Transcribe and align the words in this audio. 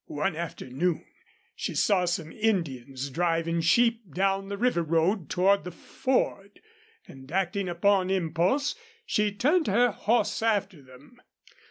One 0.07 0.35
afternoon 0.35 1.05
she 1.55 1.75
saw 1.75 2.05
some 2.05 2.31
Indians 2.31 3.11
driving 3.11 3.61
sheep 3.61 4.11
down 4.15 4.49
the 4.49 4.57
river 4.57 4.81
road 4.81 5.29
toward 5.29 5.63
the 5.63 5.69
ford, 5.69 6.59
and, 7.07 7.31
acting 7.31 7.69
upon 7.69 8.09
impulse, 8.09 8.73
she 9.05 9.31
turned 9.31 9.67
her 9.67 9.91
horse 9.91 10.41
after 10.41 10.81
them. 10.81 11.21